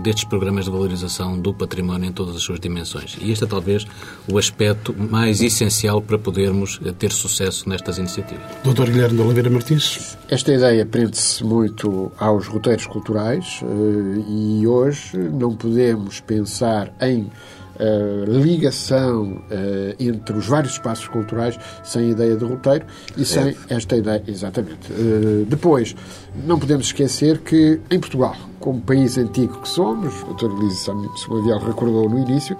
[0.02, 3.16] destes programas de valorização do património em todas as suas dimensões.
[3.20, 3.86] E este é talvez
[4.30, 8.44] o aspecto mais essencial para podermos ter sucesso nestas iniciativas.
[8.62, 8.90] Dr.
[8.90, 10.18] Guilherme de Oliveira Martins.
[10.28, 13.60] Esta ideia prende-se muito aos roteiros culturais
[14.28, 17.30] e hoje não podemos pensar em
[18.26, 24.22] ligação uh, entre os vários espaços culturais sem ideia de roteiro e sem esta ideia.
[24.26, 24.92] Exatamente.
[24.92, 25.94] Uh, depois,
[26.46, 30.50] não podemos esquecer que em Portugal, como país antigo que somos, o Dr.
[30.58, 32.56] Elise Samuel recordou no início,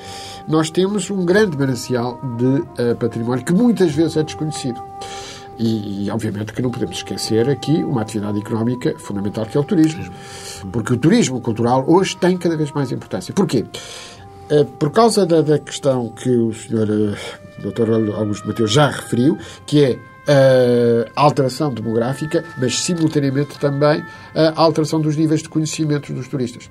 [0.48, 4.83] nós temos um grande manancial de património que muitas vezes é desconhecido.
[5.59, 9.64] E, e, obviamente, que não podemos esquecer aqui uma atividade económica fundamental que é o
[9.64, 10.05] turismo.
[10.72, 13.33] Porque o turismo cultural hoje tem cada vez mais importância.
[13.33, 13.64] Porquê?
[14.50, 18.14] Eh, por causa da, da, questão que o senhor eh, Dr.
[18.14, 19.98] Augusto Mateus já referiu, que é
[21.16, 24.02] a alteração demográfica, mas simultaneamente também
[24.34, 26.70] a alteração dos níveis de conhecimento dos turistas.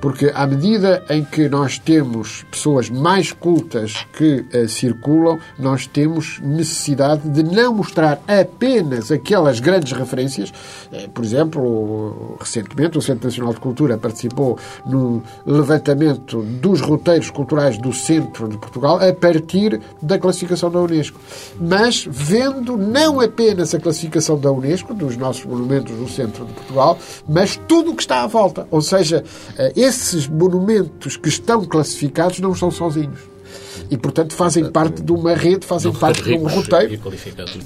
[0.00, 6.40] Porque à medida em que nós temos pessoas mais cultas que uh, circulam, nós temos
[6.40, 10.50] necessidade de não mostrar apenas aquelas grandes referências.
[10.50, 17.78] Uh, por exemplo, recentemente o Centro Nacional de Cultura participou no levantamento dos roteiros culturais
[17.78, 21.18] do centro de Portugal a partir da classificação da Unesco.
[21.58, 26.93] Mas vendo não apenas a classificação da Unesco, dos nossos monumentos do centro de Portugal,
[27.28, 28.66] mas tudo o que está à volta.
[28.70, 33.34] Ou seja, uh, esses monumentos que estão classificados não estão sozinhos.
[33.90, 36.94] E, portanto, fazem parte de uma rede, fazem não parte de um roteiro.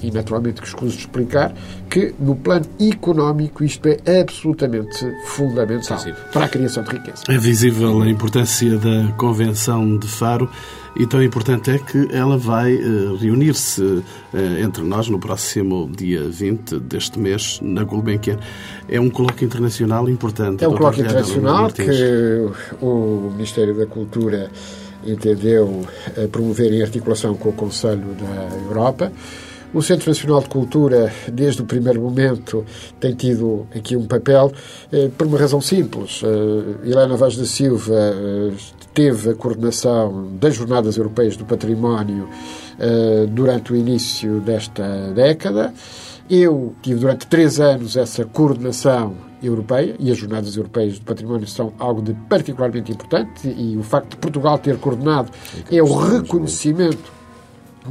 [0.02, 1.54] E, e, naturalmente, que escuso de explicar
[1.88, 5.98] que, no plano económico, isto é absolutamente fundamental
[6.32, 7.22] para a criação de riqueza.
[7.28, 10.50] É visível a importância da Convenção de Faro
[10.98, 14.04] e tão importante é que ela vai uh, reunir-se uh,
[14.60, 18.36] entre nós no próximo dia 20 deste mês, na Gulbenkian.
[18.88, 20.64] É um colóquio internacional importante.
[20.64, 22.50] É um colóquio internacional que
[22.82, 24.50] o Ministério da Cultura
[25.06, 29.12] entendeu eh, promover em articulação com o Conselho da Europa.
[29.72, 32.64] O Centro Nacional de Cultura, desde o primeiro momento,
[32.98, 34.50] tem tido aqui um papel
[34.90, 36.22] eh, por uma razão simples.
[36.24, 38.52] Eh, Helena Vaz da Silva eh,
[38.94, 42.30] teve a coordenação das Jornadas Europeias do Património
[42.78, 45.74] eh, durante o início desta década.
[46.30, 51.74] Eu tive durante três anos essa coordenação europeia e as Jornadas Europeias do Património são
[51.78, 55.30] algo de particularmente importante e o facto de Portugal ter coordenado
[55.70, 57.17] é o reconhecimento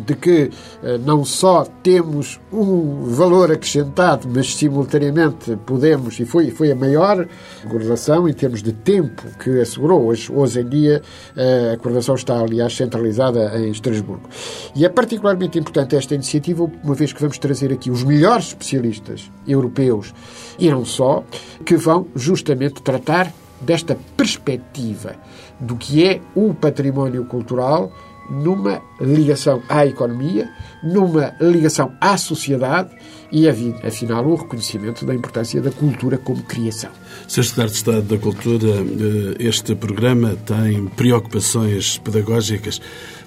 [0.05, 0.49] de que
[0.83, 7.27] eh, não só temos um valor acrescentado, mas simultaneamente podemos, e foi, foi a maior
[7.69, 10.05] coordenação em termos de tempo que assegurou.
[10.05, 11.01] Hoje, hoje em dia,
[11.35, 14.29] eh, a coordenação está, aliás, centralizada em Estrasburgo.
[14.75, 19.31] E é particularmente importante esta iniciativa, uma vez que vamos trazer aqui os melhores especialistas
[19.47, 20.13] europeus
[20.59, 21.23] e não só,
[21.65, 23.31] que vão justamente tratar
[23.61, 25.15] desta perspectiva
[25.59, 27.91] do que é o património cultural
[28.29, 30.49] numa ligação à economia,
[30.83, 32.89] numa ligação à sociedade
[33.31, 36.91] e, afinal, o reconhecimento da importância da cultura como criação.
[37.27, 37.43] Sr.
[37.43, 42.79] Secretário de Estado da Cultura, eh, este programa tem preocupações pedagógicas,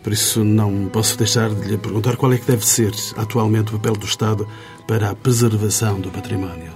[0.03, 3.79] por isso não posso deixar de lhe perguntar qual é que deve ser atualmente o
[3.79, 4.49] papel do Estado
[4.87, 6.69] para a preservação do património.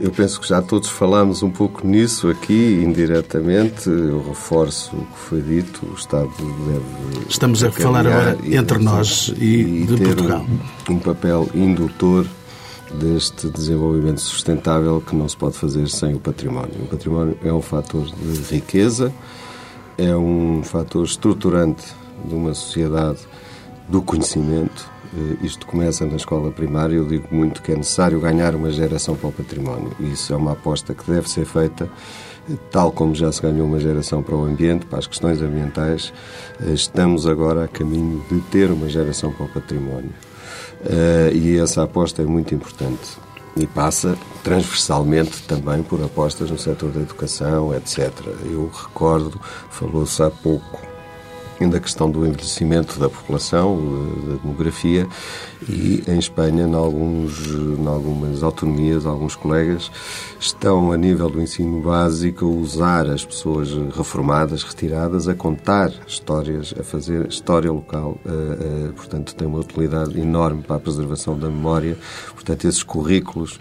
[0.00, 3.90] Eu penso que já todos falamos um pouco nisso aqui, indiretamente.
[3.90, 5.86] Eu reforço o que foi dito.
[5.86, 7.26] O Estado deve.
[7.28, 10.46] Estamos a falar agora entre nós e, e de Portugal.
[10.88, 12.26] Um, um papel indutor
[12.94, 16.82] deste desenvolvimento sustentável que não se pode fazer sem o património.
[16.82, 19.12] O património é um fator de riqueza,
[19.98, 21.84] é um fator estruturante
[22.24, 23.18] de uma sociedade
[23.86, 24.90] do conhecimento
[25.42, 26.94] isto começa na escola primária.
[26.94, 29.92] Eu digo muito que é necessário ganhar uma geração para o património.
[30.00, 31.90] Isso é uma aposta que deve ser feita,
[32.70, 36.12] tal como já se ganhou uma geração para o ambiente, para as questões ambientais.
[36.60, 40.12] Eh, estamos agora a caminho de ter uma geração para o património.
[40.84, 43.18] Eh, e essa aposta é muito importante.
[43.56, 48.12] E passa transversalmente também por apostas no setor da educação, etc.
[48.44, 50.89] Eu recordo, falou-se há pouco
[51.60, 53.78] ainda a questão do envelhecimento da população,
[54.26, 55.06] da demografia,
[55.68, 59.90] e em Espanha, em, alguns, em algumas autonomias, alguns colegas
[60.38, 66.74] estão, a nível do ensino básico, a usar as pessoas reformadas, retiradas, a contar histórias,
[66.80, 68.18] a fazer história local.
[68.24, 71.98] Uh, uh, portanto, tem uma utilidade enorme para a preservação da memória.
[72.32, 73.60] Portanto, esses currículos,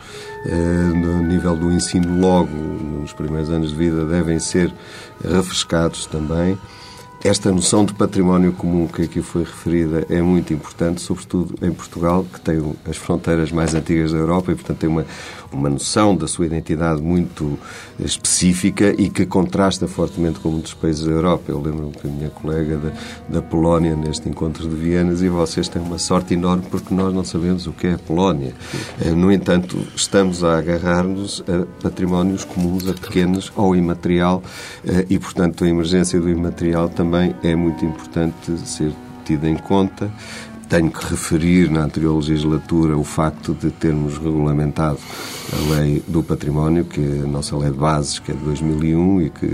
[0.95, 4.73] no nível do ensino logo, nos primeiros anos de vida, devem ser
[5.21, 6.57] refrescados também.
[7.23, 12.25] Esta noção de património comum que aqui foi referida é muito importante, sobretudo em Portugal,
[12.32, 15.05] que tem as fronteiras mais antigas da Europa e, portanto, tem uma,
[15.51, 17.57] uma noção da sua identidade muito
[17.99, 21.45] específica e que contrasta fortemente com muitos países da Europa.
[21.47, 22.91] Eu lembro-me que a minha colega da,
[23.29, 27.23] da Polónia, neste encontro de Vienas, e vocês têm uma sorte enorme porque nós não
[27.23, 28.53] sabemos o que é a Polónia.
[29.01, 34.43] Eh, no entanto, estamos a agarrar-nos a patrimónios comuns, a pequenos ou imaterial,
[34.85, 38.93] eh, e, portanto, a emergência do imaterial também é muito importante ser
[39.25, 40.12] tida em conta.
[40.69, 44.99] Tenho que referir na anterior legislatura o facto de termos regulamentado
[45.51, 49.21] a lei do património, que é a nossa lei de bases, que é de 2001
[49.23, 49.47] e que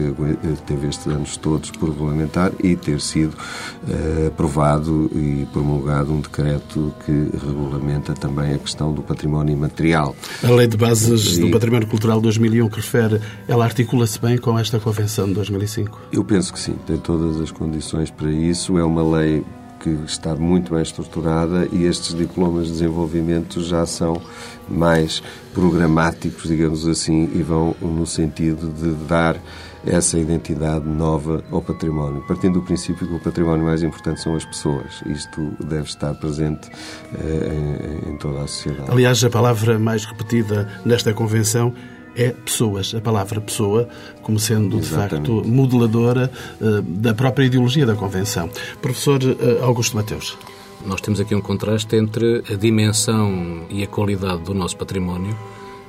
[0.65, 6.93] teve estes anos todos por regulamentar, e ter sido uh, aprovado e promulgado um decreto
[7.05, 7.11] que
[7.45, 10.13] regulamenta também a questão do património imaterial.
[10.43, 11.41] A lei de bases e...
[11.41, 15.97] do património cultural de 2001 que refere, ela articula-se bem com esta convenção de 2005?
[16.11, 18.77] Eu penso que sim, tem todas as condições para isso.
[18.77, 19.45] É uma lei
[19.85, 24.19] que está muito bem estruturada e estes diplomas de desenvolvimento já são
[24.67, 25.21] mais
[25.53, 29.37] programáticos, digamos assim, e vão no sentido de dar
[29.85, 34.43] essa identidade nova ao património, partindo do princípio que o património mais importante são as
[34.43, 35.03] pessoas.
[35.05, 36.67] Isto deve estar presente
[37.13, 38.89] eh, em, em toda a sociedade.
[38.89, 41.71] Aliás, a palavra mais repetida nesta convenção
[42.15, 43.87] é pessoas, a palavra pessoa,
[44.21, 45.29] como sendo, Exatamente.
[45.29, 48.49] de facto, modeladora uh, da própria ideologia da Convenção.
[48.81, 50.37] Professor uh, Augusto Mateus.
[50.85, 55.35] Nós temos aqui um contraste entre a dimensão e a qualidade do nosso património,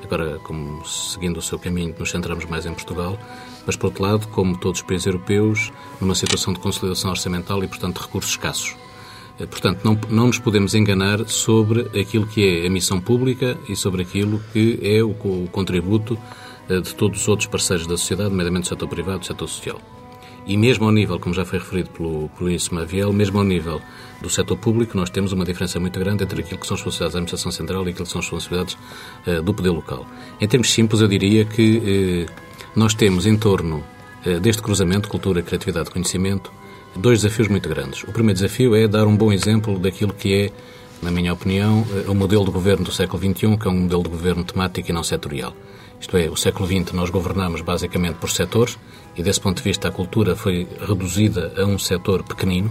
[0.03, 3.19] agora, como seguindo o seu caminho, nos centramos mais em Portugal,
[3.67, 7.69] mas, por outro lado, como todos os países europeus, numa situação de consolidação orçamental e,
[7.69, 8.77] portanto, recursos escassos.
[9.39, 13.77] Eh, portanto, não, não nos podemos enganar sobre aquilo que é a missão pública e
[13.77, 16.19] sobre aquilo que é o, o contributo
[16.69, 19.81] eh, de todos os outros parceiros da sociedade, nomeadamente do setor privado do setor social.
[20.47, 23.83] E mesmo ao nível, como já foi referido pelo, pelo Isso Maviel, mesmo ao nível
[24.23, 27.13] do setor público, nós temos uma diferença muito grande entre aquilo que são as responsabilidades
[27.15, 28.79] da Administração Central e aquilo que são as responsabilidades
[29.27, 30.07] uh, do poder local.
[30.41, 32.33] Em termos simples, eu diria que uh,
[32.77, 33.83] nós temos em torno
[34.25, 36.53] uh, deste cruzamento, cultura, criatividade conhecimento,
[36.97, 38.03] dois desafios muito grandes.
[38.05, 40.51] O primeiro desafio é dar um bom exemplo daquilo que é,
[41.03, 44.03] na minha opinião, eh, o modelo de governo do século XXI, que é um modelo
[44.03, 45.55] de governo temático e não setorial.
[46.01, 48.79] Isto é, o século XX nós governamos basicamente por setores
[49.17, 52.71] e, desse ponto de vista, a cultura foi reduzida a um setor pequenino,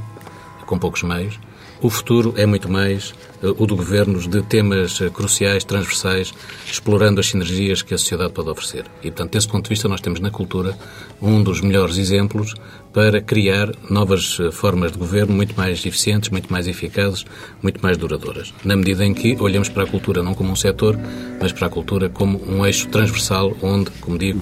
[0.66, 1.40] com poucos meios.
[1.82, 3.12] O futuro é muito mais
[3.44, 6.34] uh, o de governos de temas uh, cruciais, transversais,
[6.66, 8.86] explorando as sinergias que a sociedade pode oferecer.
[9.04, 10.76] E, portanto, desse ponto de vista, nós temos na cultura
[11.22, 12.54] um dos melhores exemplos
[12.94, 17.26] para criar novas uh, formas de governo muito mais eficientes, muito mais eficazes,
[17.62, 18.54] muito mais duradouras.
[18.64, 20.98] Na medida em que olhamos para a cultura não como um setor,
[21.42, 24.42] mas para a cultura como um eixo transversal onde, como digo,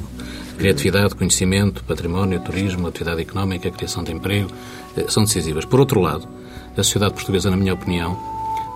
[0.59, 4.51] criatividade, conhecimento, património, turismo, atividade económica, criação de emprego,
[5.07, 5.65] são decisivas.
[5.65, 6.27] Por outro lado,
[6.77, 8.17] a sociedade portuguesa, na minha opinião,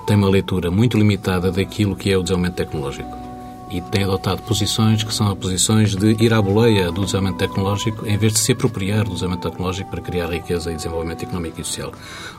[0.06, 3.28] tem uma leitura muito limitada daquilo que é o desenvolvimento tecnológico
[3.70, 8.18] e tem adotado posições que são posições de ir à boleia do desenvolvimento tecnológico em
[8.18, 11.92] vez de se apropriar do desenvolvimento tecnológico para criar riqueza e desenvolvimento económico e social.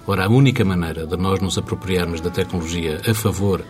[0.06, 3.62] Ora, a única maneira de nós nos apropriarmos da tecnologia a favor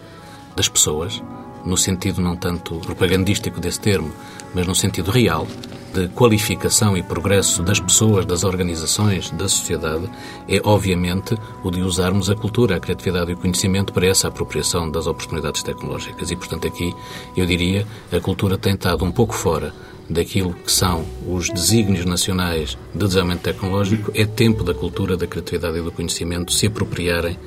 [0.54, 1.22] das pessoas,
[1.64, 4.12] no sentido não tanto propagandístico desse termo,
[4.54, 5.46] mas no sentido real,
[5.92, 10.08] de qualificação e progresso das pessoas, das organizações, da sociedade,
[10.48, 14.90] é obviamente o de usarmos a cultura, a criatividade e o conhecimento para essa apropriação
[14.90, 16.30] das oportunidades tecnológicas.
[16.30, 16.94] E, portanto, aqui
[17.36, 19.72] eu diria a cultura tem estado um pouco fora
[20.08, 24.12] daquilo que são os desígnios nacionais de desenvolvimento tecnológico.
[24.14, 27.38] É tempo da cultura, da criatividade e do conhecimento se apropriarem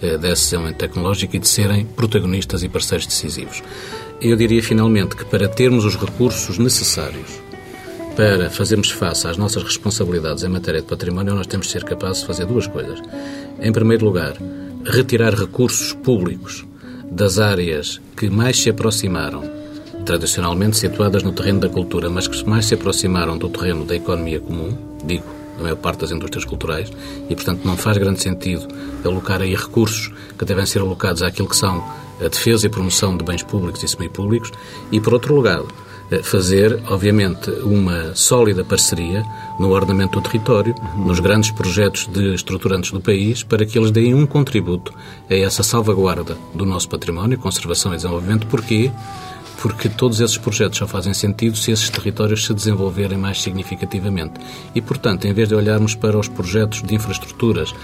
[0.00, 3.62] eh, desse desenvolvimento tecnológico e de serem protagonistas e parceiros decisivos.
[4.20, 7.45] Eu diria finalmente que para termos os recursos necessários
[8.16, 12.22] para fazermos face às nossas responsabilidades em matéria de património, nós temos de ser capazes
[12.22, 12.98] de fazer duas coisas.
[13.60, 14.34] Em primeiro lugar,
[14.86, 16.64] retirar recursos públicos
[17.10, 19.42] das áreas que mais se aproximaram,
[20.06, 24.40] tradicionalmente situadas no terreno da cultura, mas que mais se aproximaram do terreno da economia
[24.40, 25.24] comum, digo,
[25.58, 26.90] a maior parte das indústrias culturais,
[27.28, 28.66] e portanto não faz grande sentido
[29.04, 31.84] alocar aí recursos que devem ser alocados àquilo que são
[32.18, 34.50] a defesa e promoção de bens públicos e semipúblicos,
[34.90, 35.62] e por outro eh,
[36.22, 39.24] fazer, obviamente, uma sólida parceria
[39.58, 41.06] no ordenamento do território, uhum.
[41.06, 44.92] nos grandes projetos de estruturantes do país, para que eles deem um contributo
[45.28, 48.46] a essa salvaguarda do nosso património, conservação e desenvolvimento.
[48.46, 48.90] Porquê?
[49.60, 54.34] Porque todos esses projetos só fazem sentido se esses territórios se desenvolverem mais significativamente.
[54.74, 57.74] E, portanto, em vez de olharmos para os projetos de infraestruturas,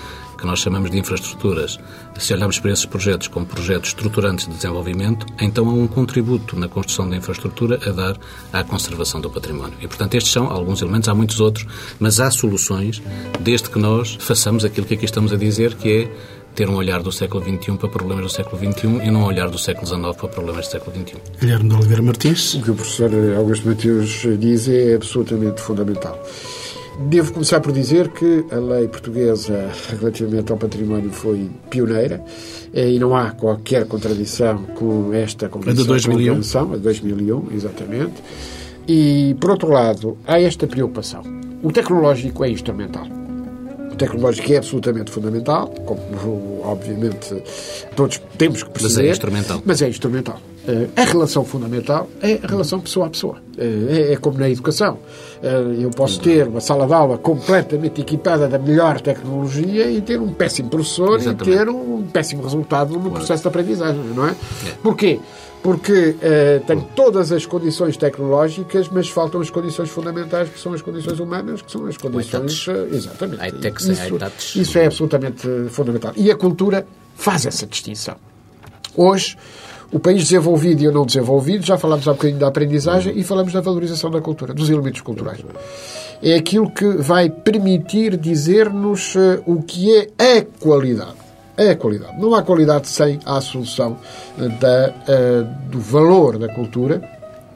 [0.43, 1.79] que nós chamamos de infraestruturas,
[2.19, 6.69] se olharmos para esses projetos como projetos estruturantes de desenvolvimento, então há um contributo na
[6.69, 8.17] construção da infraestrutura a dar
[8.53, 9.77] à conservação do património.
[9.81, 11.65] E, portanto, estes são alguns elementos, há muitos outros,
[12.01, 13.01] mas há soluções
[13.39, 17.03] desde que nós façamos aquilo que aqui estamos a dizer, que é ter um olhar
[17.03, 20.01] do século XXI para problemas do século XXI e não um olhar do século XIX
[20.17, 21.17] para problemas do século XXI.
[21.41, 22.55] Guilherme de Oliveira Martins.
[22.55, 26.21] O que o professor Augusto Mateus diz é absolutamente fundamental.
[27.09, 32.23] Devo começar por dizer que a lei portuguesa relativamente ao património foi pioneira
[32.75, 35.81] eh, e não há qualquer contradição com esta Convenção.
[35.81, 36.35] A de 2001.
[36.35, 38.23] A de 2001, exatamente.
[38.87, 41.23] E, por outro lado, há esta preocupação.
[41.63, 43.22] O tecnológico é instrumental
[43.97, 47.43] tecnológico é absolutamente fundamental, como obviamente
[47.95, 48.95] todos temos que perceber.
[48.95, 49.63] Mas é instrumental.
[49.65, 50.41] Mas é instrumental.
[50.67, 53.37] Eh, a relação fundamental é a relação pessoa a pessoa.
[53.59, 54.99] Eh, é, é como na educação.
[55.43, 60.21] Eh, eu posso ter uma sala de aula completamente equipada da melhor tecnologia e ter
[60.21, 61.51] um péssimo professor Exatamente.
[61.51, 64.35] e ter um péssimo resultado no processo de aprendizagem, não é?
[64.83, 65.19] Porquê?
[65.63, 70.83] Porque uh, tem todas as condições tecnológicas, mas faltam as condições fundamentais, que são as
[70.83, 72.67] condições humanas, que são as condições.
[72.67, 73.43] Uh, exatamente.
[74.39, 76.13] Isso, isso é absolutamente fundamental.
[76.17, 76.85] E a cultura
[77.15, 78.17] faz essa distinção.
[78.97, 79.37] Hoje,
[79.93, 83.53] o país desenvolvido e o não desenvolvido, já falámos há bocadinho da aprendizagem e falamos
[83.53, 85.39] da valorização da cultura, dos elementos culturais.
[86.21, 89.15] É aquilo que vai permitir dizer-nos
[89.47, 91.22] o que é a qualidade
[91.63, 92.21] é a qualidade.
[92.21, 93.97] Não há qualidade sem a solução
[94.61, 97.03] da, uh, do valor da cultura,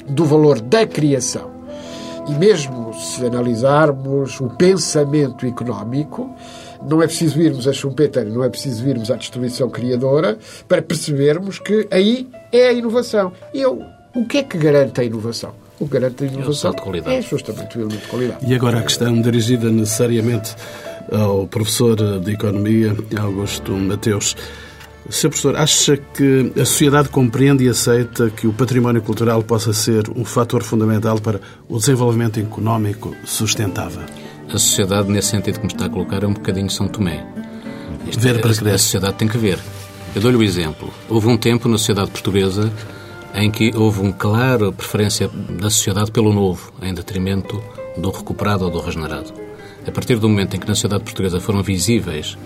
[0.08, 1.50] do valor da criação.
[2.28, 6.34] E mesmo se analisarmos o pensamento económico,
[6.88, 10.38] não é preciso irmos a Schumpeter, não é preciso irmos à destruição criadora
[10.68, 13.32] para percebermos que aí é a inovação.
[13.54, 13.80] E eu,
[14.14, 15.52] o que é que garante a inovação?
[15.78, 16.74] O que garante a inovação
[17.06, 18.46] é, é justamente o elemento de qualidade.
[18.46, 20.54] E agora a questão dirigida necessariamente
[21.12, 24.36] ao professor de Economia, Augusto Mateus.
[25.08, 25.28] Sr.
[25.28, 30.24] Professor, acha que a sociedade compreende e aceita que o património cultural possa ser um
[30.24, 34.02] fator fundamental para o desenvolvimento económico sustentável?
[34.48, 37.24] A sociedade, nesse sentido que me está a colocar, é um bocadinho São Tomé.
[38.08, 38.74] Isto ver para a, crer.
[38.74, 39.58] A sociedade tem que ver.
[40.14, 40.92] Eu dou-lhe o um exemplo.
[41.08, 42.72] Houve um tempo na sociedade portuguesa
[43.34, 47.62] em que houve uma clara preferência da sociedade pelo novo, em detrimento
[47.96, 49.45] do recuperado ou do regenerado.
[49.86, 52.36] A partir do momento em que na sociedade portuguesa foram visíveis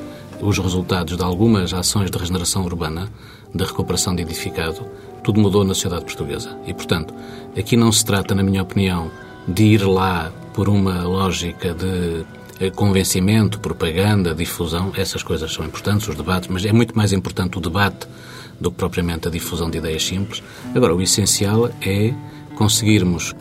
[0.42, 3.10] os resultados de algumas ações de regeneração urbana,
[3.54, 4.86] de recuperação de edificado,
[5.22, 6.56] tudo mudou na sociedade portuguesa.
[6.66, 7.14] E, portanto,
[7.56, 9.10] aqui não se trata, na minha opinião,
[9.46, 12.24] de ir lá por uma lógica de
[12.58, 14.92] eh, convencimento, propaganda, difusão.
[14.96, 18.06] Essas coisas são importantes, os debates, mas é muito mais importante o debate
[18.60, 20.42] do que propriamente a difusão de ideias simples.
[20.74, 22.12] Agora, o essencial é
[22.54, 23.34] conseguirmos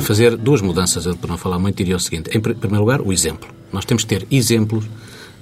[0.00, 2.30] fazer duas mudanças, para não falar muito, diria o seguinte.
[2.36, 3.48] Em primeiro lugar, o exemplo.
[3.72, 4.84] Nós temos que ter exemplos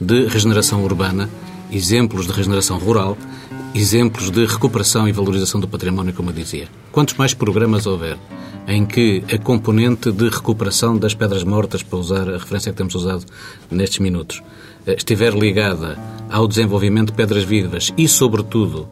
[0.01, 1.28] de regeneração urbana,
[1.70, 3.16] exemplos de regeneração rural,
[3.74, 6.68] exemplos de recuperação e valorização do património, como eu dizia.
[6.91, 8.16] Quantos mais programas houver
[8.66, 12.95] em que a componente de recuperação das pedras mortas, para usar a referência que temos
[12.95, 13.24] usado
[13.70, 14.43] nestes minutos,
[14.87, 15.99] eh, estiver ligada
[16.31, 18.89] ao desenvolvimento de pedras vivas e, sobretudo,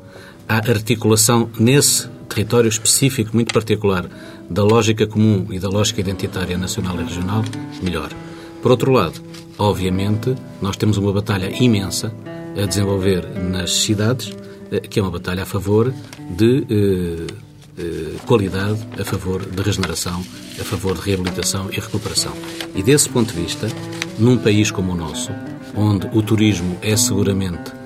[0.49, 4.07] à articulação nesse território específico, muito particular,
[4.49, 7.45] da lógica comum e da lógica identitária nacional e regional,
[7.83, 8.11] melhor.
[8.63, 9.21] Por outro lado,
[9.59, 12.13] obviamente, nós temos uma batalha imensa
[12.61, 14.35] a desenvolver nas cidades,
[14.71, 15.93] eh, que é uma batalha a favor
[16.31, 17.27] de eh,
[17.79, 20.21] eh, qualidade, a favor de regeneração,
[20.61, 22.33] a favor de reabilitação e recuperação.
[22.75, 23.69] E desse ponto de vista,
[24.19, 25.31] num país como o nosso,
[25.77, 27.78] onde o turismo é seguramente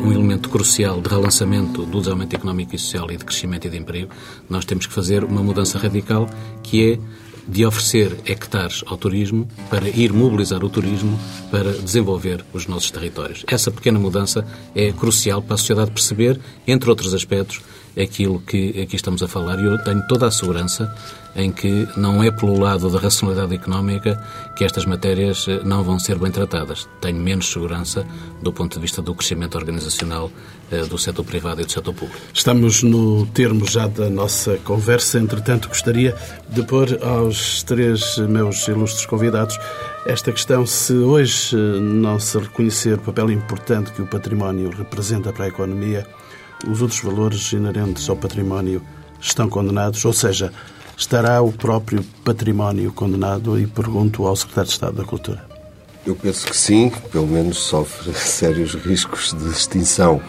[0.00, 3.78] um elemento crucial de relançamento do desenvolvimento económico e social e de crescimento e de
[3.78, 4.10] emprego,
[4.48, 6.28] nós temos que fazer uma mudança radical
[6.62, 6.98] que é
[7.46, 11.18] de oferecer hectares ao turismo para ir mobilizar o turismo
[11.50, 13.44] para desenvolver os nossos territórios.
[13.46, 17.60] Essa pequena mudança é crucial para a sociedade perceber, entre outros aspectos,
[17.98, 20.94] aquilo que aqui estamos a falar e eu tenho toda a segurança
[21.34, 24.20] em que não é pelo lado da racionalidade económica
[24.56, 26.88] que estas matérias eh, não vão ser bem tratadas.
[27.00, 28.04] Tenho menos segurança
[28.42, 30.30] do ponto de vista do crescimento organizacional
[30.72, 32.20] eh, do setor privado e do setor público.
[32.34, 36.16] Estamos no termo já da nossa conversa, entretanto gostaria
[36.48, 39.56] de pôr aos três meus ilustres convidados
[40.06, 45.44] esta questão, se hoje não se reconhecer o papel importante que o património representa para
[45.44, 46.06] a economia,
[46.68, 48.82] os outros valores inerentes ao património
[49.20, 50.52] estão condenados, ou seja,
[50.96, 53.58] estará o próprio património condenado?
[53.58, 55.44] E pergunto ao Secretário de Estado da Cultura.
[56.06, 60.20] Eu penso que sim, pelo menos sofre sérios riscos de extinção.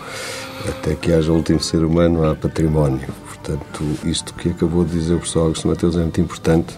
[0.68, 3.08] Até que haja o último ser humano, há património.
[3.26, 6.78] Portanto, isto que acabou de dizer o professor Augusto Mateus é muito importante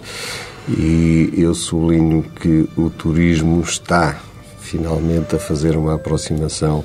[0.69, 4.21] e eu sublinho que o turismo está
[4.73, 6.83] finalmente a fazer uma aproximação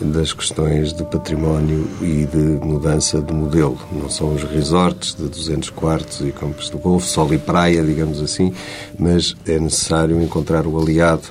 [0.00, 3.78] das questões de património e de mudança de modelo.
[3.92, 8.22] Não são os resorts de 200 quartos e campos de golfe, sol e praia, digamos
[8.22, 8.54] assim,
[8.98, 11.24] mas é necessário encontrar o aliado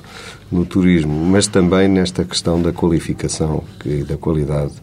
[0.52, 4.74] no turismo, mas também nesta questão da qualificação e da qualidade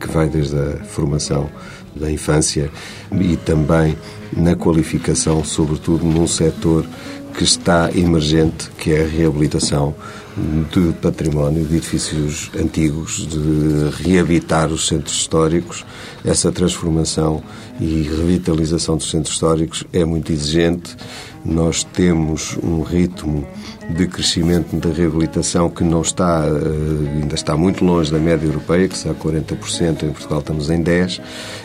[0.00, 1.48] que vai desde a formação
[1.94, 2.68] da infância
[3.12, 3.96] e também
[4.36, 6.84] na qualificação, sobretudo num setor
[7.32, 9.94] que está emergente, que é a reabilitação
[10.36, 15.84] de património, de edifícios antigos, de reabitar os centros históricos.
[16.24, 17.42] Essa transformação
[17.80, 20.96] e revitalização dos centros históricos é muito exigente.
[21.44, 23.46] Nós temos um ritmo
[23.90, 28.88] de crescimento da reabilitação que não está, eh, ainda está muito longe da média europeia,
[28.88, 31.20] que está a 40%, em Portugal estamos em 10%,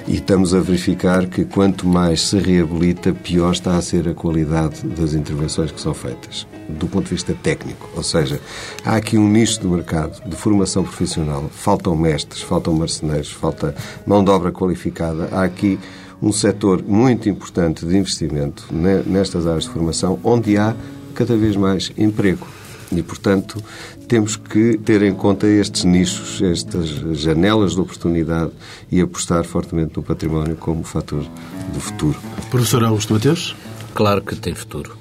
[0.08, 4.82] e estamos a verificar que quanto mais se reabilita, pior está a ser a qualidade
[4.88, 7.88] das intervenções que são feitas, do ponto de vista técnico.
[7.96, 8.42] Ou seja,
[8.84, 13.76] há aqui um nicho de mercado de formação profissional, faltam mestres, faltam marceneiros, falta
[14.06, 15.80] mão de obra qualificada, há aqui
[16.22, 18.68] um setor muito importante de investimento
[19.06, 20.76] nestas áreas de formação, onde há
[21.14, 22.48] cada vez mais emprego.
[22.92, 23.62] E, portanto,
[24.08, 26.88] temos que ter em conta estes nichos, estas
[27.20, 28.52] janelas de oportunidade
[28.90, 31.26] e apostar fortemente no património como fator
[31.74, 32.18] do futuro.
[32.50, 33.56] Professor Augusto Mateus?
[33.94, 34.96] Claro que tem futuro.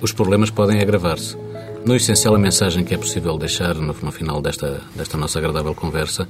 [0.00, 1.36] Os problemas podem agravar-se.
[1.84, 5.74] No essencial, a mensagem que é possível deixar no, no final desta, desta nossa agradável
[5.74, 6.26] conversa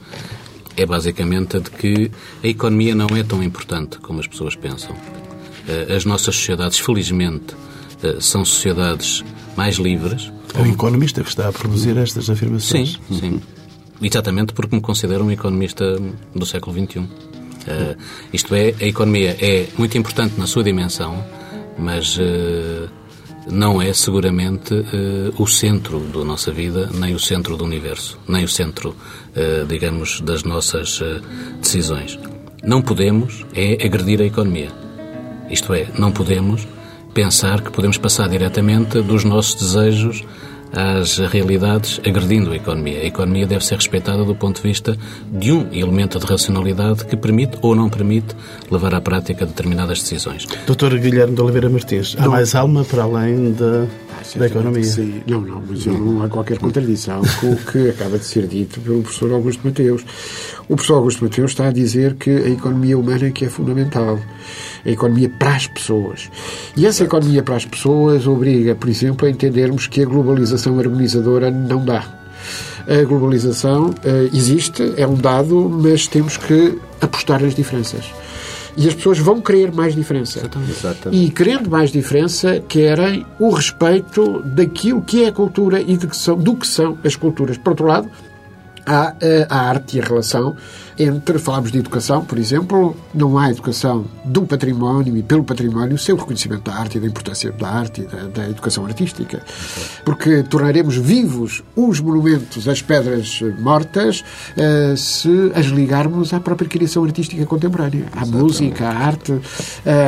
[0.78, 2.10] é basicamente a de que
[2.42, 4.94] a economia não é tão importante como as pessoas pensam.
[5.66, 7.54] Eh, as nossas sociedades, felizmente,
[8.02, 9.24] eh, são sociedades
[9.56, 10.32] mais livres.
[10.54, 12.98] É um economista que está a produzir estas afirmações.
[13.08, 13.40] Sim, sim.
[14.00, 16.00] Exatamente porque me considero um economista
[16.34, 17.00] do século XXI.
[17.00, 17.08] Uh,
[17.66, 17.96] eh,
[18.32, 21.24] isto é, a economia é muito importante na sua dimensão,
[21.76, 22.88] mas uh,
[23.50, 28.44] não é seguramente uh, o centro da nossa vida, nem o centro do universo, nem
[28.44, 28.94] o centro,
[29.68, 31.00] digamos, das nossas
[31.60, 32.18] decisões.
[32.62, 34.70] Não podemos é agredir a economia.
[35.48, 36.66] Isto é, não podemos
[37.14, 40.24] pensar que podemos passar diretamente dos nossos desejos
[40.72, 43.00] às realidades, agredindo a economia.
[43.00, 44.96] A economia deve ser respeitada do ponto de vista
[45.30, 48.34] de um elemento de racionalidade que permite ou não permite
[48.70, 50.46] levar à prática determinadas decisões.
[50.66, 52.32] Doutor Guilherme de Oliveira Martins, há não.
[52.32, 54.84] mais alma para além da, ah, da economia?
[54.84, 58.80] Sim, não, não, mas não há qualquer contradição com o que acaba de ser dito
[58.80, 60.04] pelo professor Augusto Mateus.
[60.68, 64.20] O professor Augusto Mateus está a dizer que a economia humana é que é fundamental
[64.84, 66.30] a economia para as pessoas.
[66.76, 71.50] E essa economia para as pessoas obriga, por exemplo, a entendermos que a globalização harmonizadora
[71.50, 72.04] não dá.
[72.86, 78.04] A globalização uh, existe, é um dado, mas temos que apostar nas diferenças.
[78.76, 80.48] E as pessoas vão querer mais diferença.
[80.68, 81.24] Exatamente.
[81.24, 86.36] E querendo mais diferença, querem o respeito daquilo que é a cultura e que são,
[86.36, 87.58] do que são as culturas.
[87.58, 88.08] Por outro lado,
[88.88, 90.56] há eh, a arte e a relação
[90.98, 96.14] entre, falamos de educação, por exemplo, não há educação do património e pelo património sem
[96.14, 99.40] o reconhecimento da arte e da importância da arte e da, da educação artística.
[100.04, 104.24] Porque tornaremos vivos os monumentos, as pedras mortas,
[104.56, 108.36] uh, se as ligarmos à própria criação artística contemporânea, à Exatamente.
[108.36, 109.42] música, à arte, uh,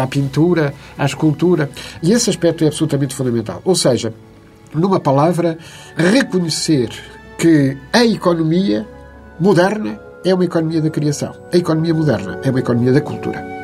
[0.02, 1.70] à pintura, à escultura.
[2.02, 3.60] E esse aspecto é absolutamente fundamental.
[3.64, 4.12] Ou seja,
[4.74, 5.58] numa palavra,
[5.96, 6.90] reconhecer
[7.40, 8.86] que a economia
[9.40, 11.34] moderna é uma economia da criação.
[11.50, 13.59] A economia moderna é uma economia da cultura.